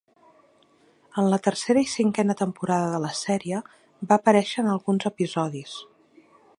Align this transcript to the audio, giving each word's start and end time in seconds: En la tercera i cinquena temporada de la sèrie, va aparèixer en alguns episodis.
En 1.23 1.27
la 1.33 1.39
tercera 1.47 1.83
i 1.87 1.91
cinquena 1.91 2.37
temporada 2.41 2.89
de 2.95 3.03
la 3.05 3.13
sèrie, 3.21 3.61
va 4.13 4.21
aparèixer 4.23 4.65
en 4.65 4.75
alguns 4.77 5.11
episodis. 5.15 5.81